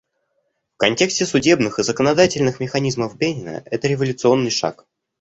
[0.73, 4.87] В контексте судебных и законодательных механизмов Бенина— это революционный шаг.